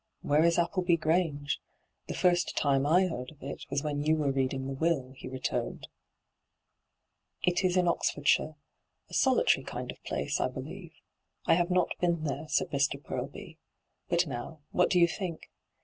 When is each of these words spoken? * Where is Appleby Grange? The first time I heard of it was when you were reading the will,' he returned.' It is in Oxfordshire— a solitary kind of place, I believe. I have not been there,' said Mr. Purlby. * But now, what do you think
* 0.15 0.21
Where 0.23 0.43
is 0.43 0.57
Appleby 0.57 0.95
Grange? 0.97 1.61
The 2.07 2.15
first 2.15 2.57
time 2.57 2.87
I 2.87 3.03
heard 3.05 3.29
of 3.29 3.43
it 3.43 3.65
was 3.69 3.83
when 3.83 4.01
you 4.01 4.15
were 4.15 4.31
reading 4.31 4.65
the 4.65 4.73
will,' 4.73 5.13
he 5.15 5.27
returned.' 5.27 5.87
It 7.43 7.63
is 7.63 7.77
in 7.77 7.87
Oxfordshire— 7.87 8.55
a 9.11 9.13
solitary 9.13 9.63
kind 9.63 9.91
of 9.91 10.03
place, 10.03 10.41
I 10.41 10.47
believe. 10.47 10.93
I 11.45 11.53
have 11.53 11.69
not 11.69 11.91
been 11.99 12.23
there,' 12.23 12.47
said 12.47 12.71
Mr. 12.71 12.99
Purlby. 12.99 13.59
* 13.83 14.07
But 14.09 14.25
now, 14.25 14.61
what 14.71 14.89
do 14.89 14.97
you 14.99 15.07
think 15.07 15.51